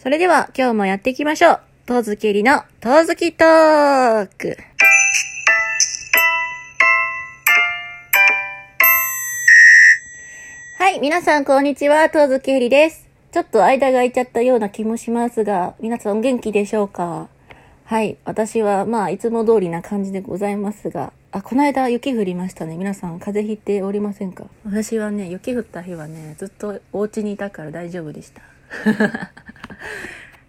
[0.00, 1.60] それでは今日もやっていきましょう。
[1.84, 4.56] とうずきりのとうずきトーク。
[10.78, 13.08] はい、皆さんこんにちは、とうずきりです。
[13.32, 17.26] ちょっと間が空いちゃったような気もしますが、皆さんお元気でしょうか？
[17.84, 22.76] はい、私はまあいつも通りな感じでございますが、あ、この間雪降りましたね。
[22.76, 24.44] 皆さん風邪ひいておりませんか？
[24.64, 28.42] 私はね、雪降った日はね、ずっとお家にいたから大丈夫でした。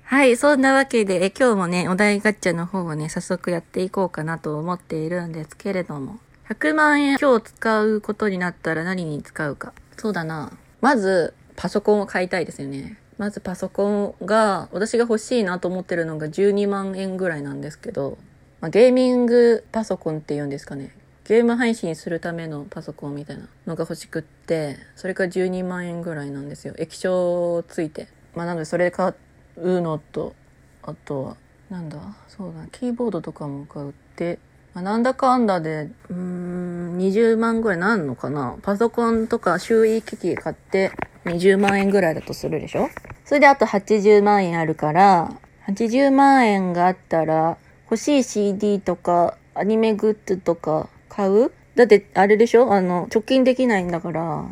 [0.03, 6.19] はい、そんなわけで、え今日もね、お題ガッチャの方をね、早速やっていこうかなと思っているんですけれども、
[6.49, 9.71] 100万円今日使うことになったら何に使うか。
[9.97, 10.51] そうだな。
[10.81, 12.97] まず、パソコンを買いたいですよね。
[13.19, 18.17] まずパソコンが、私が欲しいなと思ってるのが12万円ぐらいなんですけど、
[18.61, 20.95] まあ、ゲーミングパソコンって言うんですかね。
[21.25, 26.73] ゲーム配信するためのパソコンみたいなのが欲しくって、それが12万円ぐらいなんですよ。
[26.79, 28.07] 液晶ついて。
[28.35, 29.13] まあなのでそれで買
[29.57, 30.35] うのと、
[30.83, 31.37] あとは、
[31.69, 31.97] なんだ
[32.27, 34.39] そうだ、キーボードとかも買うって、
[34.73, 38.55] まあ、なんだかんだで、うん、20万ぐらいなんのかな。
[38.61, 40.91] パソコンとか周囲機器買って
[41.25, 42.89] 20万円ぐらいだとするでしょ？
[43.25, 45.31] それであと80万円あるから、
[45.67, 51.51] 80万円があったら、欲しい CD とか、アニメグッズとか買う？
[51.75, 52.71] だって、あれでしょ？
[52.71, 54.45] あの、貯金できないんだから、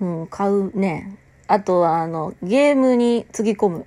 [0.00, 1.16] うん、買うね。
[1.46, 3.86] あとは、あの、ゲームにつぎ込む。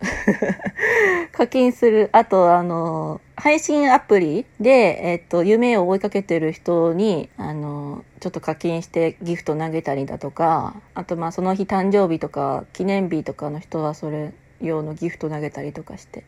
[1.33, 2.09] 課金する。
[2.11, 16.23] あと、あの、配信アプリで、えっと、夢を追いかけてる人に、あの、ちょっと課金してギフト投げたりだとか、あと、まあ、その日誕生日とか、記念日とかの人はそれ用のギフト投げたりとかして、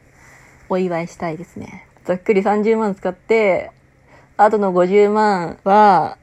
[0.68, 1.86] お祝いしたいですね。
[2.06, 3.70] ざっくり30万使って、
[4.38, 6.18] あとの50万は、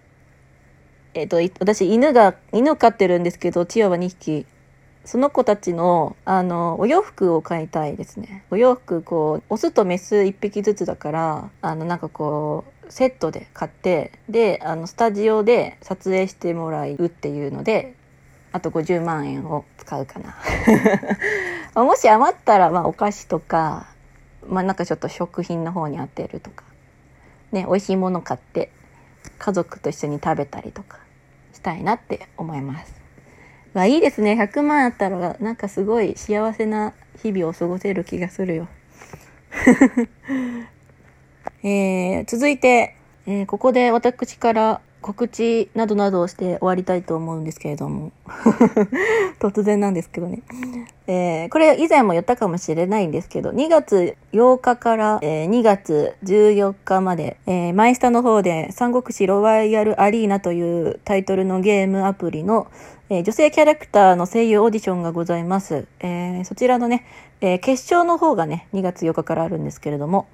[1.14, 4.46] えっと、私、犬が、犬飼ってるんですけど、チワワ2匹。
[5.06, 8.44] その子たちの、あの、お洋服を買いたいですね。
[8.50, 17.94] お洋服、こう、オスとメス1匹ずつだから、あの、なんかこう、セットで買って、で、あの、スタジオで撮影してもらうっていうので、
[18.50, 20.34] あと50万円を使うかな。
[21.84, 23.86] もし余ったら、まあ、お菓子とか、
[24.48, 26.64] まあ、なんかちょっと食品の方に当てるとか、
[27.52, 28.72] ね、美味しいもの買って、
[29.38, 30.98] 家族と一緒に食べたりとか、
[31.52, 33.06] したいなって思います。
[33.76, 34.32] まあいいですね。
[34.32, 38.69] 100万あったら、なんかすごい幸せな日々を過ごせる気がするよ。
[41.62, 48.11] えー、続いて、えーここで私から告知などなどをして終わりたいと思うんですけれども。
[49.39, 50.43] 突然なんですけどね。
[51.06, 62.67] えーこれ以前も言ったかもしれないんですけど、2月8日から、えー2月14日まで、えーマイスタの方で三国志ロワイヤルアリーナというタイトルのゲームアプリの、
[63.09, 65.87] えー女性キャラクターの声優オーディションがございます。
[66.00, 67.05] えそちらのね、
[67.41, 70.27] え決勝の方がね、2月8日からあるんですけれども、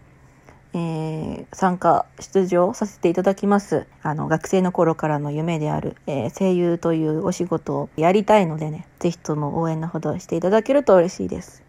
[0.75, 3.87] えー参加、出場させていただきます。
[4.03, 11.63] あの、学生の頃からの夢である、えー声優というお仕事をやりたいのでね、ぜひとも応援のほどしていただけると嬉しいです。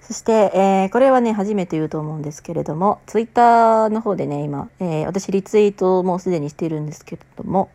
[0.00, 7.70] そして、えーこれはね、初めて言うと思うんですけれども、ツイッターの方でね、今、えー私リツイートもうすでにしてるんですけれども、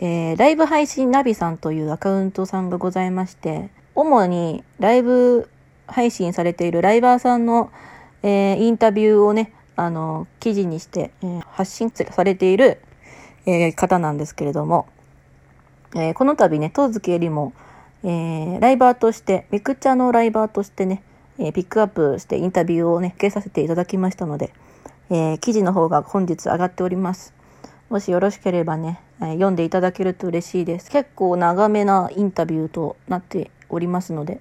[0.00, 5.48] えーライブ配信ナビさんというアカウントさんがございまして、主にライブ
[5.86, 7.70] 配信されているライバーさんの、
[8.22, 12.80] えーインタビューをね、あの、記事にして、えー発信されている、
[13.46, 14.86] えー方なんですけれども、
[15.94, 17.52] えーこの度ね、当月よりも、
[18.04, 21.02] えーライバーとして、ミクチャのライバーとしてね、
[21.38, 24.52] えーピックアップしてインタビューをね、受けさせていただきましたので、
[25.10, 27.34] えー記事の方が本日上がっております。
[27.90, 30.90] もしよろしければね、えー読んでいただけると嬉しいです。
[30.90, 34.40] 結構長めなインタビューとなっておりますので、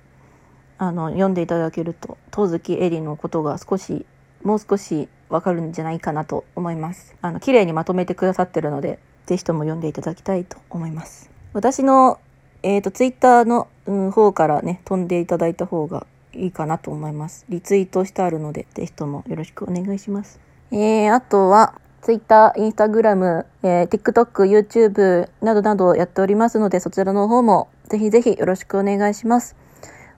[0.78, 4.06] あの、読んでいただけると、当月エリのことが少し、
[4.44, 7.16] もう少しわかるんじゃないかなと思います。
[7.22, 11.30] あの、綺麗にまとめてくださってるので、ぜひとも読んでいただきたいと思います。
[11.54, 12.20] 私の、
[12.64, 17.46] えっ、と、ツイッターの、うん、方からね、飛んでいただいた方がいいかなと思います。
[17.50, 20.40] リツイートしてあるので、ぜひともよろしくお願いします。
[20.72, 29.56] えー、あとは、ツイッター、インスタグラム、えー、TikTok、YouTube などなどやっておりますので、そちらの方もぜひぜひよろしくお願いします。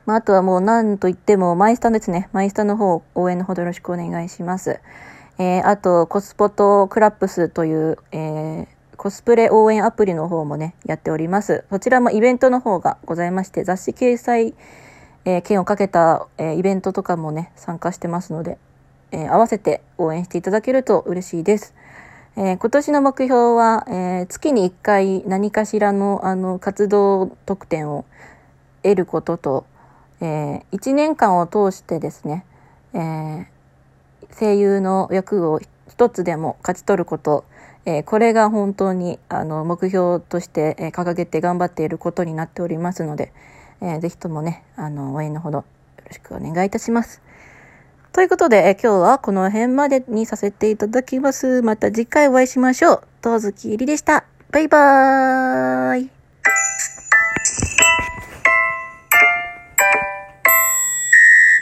[0.06, 2.30] まあ、あとはもう何と言っても、マイスタですね。
[2.34, 4.82] マイスタの方、応援のほどよろしくお願いします。
[5.40, 8.68] えー、あと、コスポとクラップスという、えー、
[8.98, 11.64] コスプレ応援アプリの方もね、やっております。
[11.70, 14.54] そちらもイベントの方がございまして、雑誌掲載、
[15.26, 18.58] えー券をかけた、えーイベントとかもね、参加してますので、
[19.12, 21.74] えー合わせて応援していただけると嬉しいです。
[22.36, 28.06] えー今年の目標は、えー月に1回何かしらのあの活動特典を
[28.84, 29.66] 得ることと、
[30.24, 32.46] えー、1年間を通してですね、
[32.94, 33.46] えー、
[34.40, 35.60] 声優の役を
[35.90, 37.44] 一つでも勝ち取ること、
[37.86, 43.34] えー、これが本当にあの目標として、え、掲げて頑張っていることになっておりますので、
[43.82, 45.64] えー、ぜひともね、あの、応援のほどよ
[46.08, 47.22] ろしくお願いいたします。
[48.14, 51.62] ということで、え今日はこの辺までにさせていただきます。
[51.64, 53.04] また次回お会いしましょう。
[53.22, 54.24] とずきりでした。
[54.52, 56.23] バイバーイ。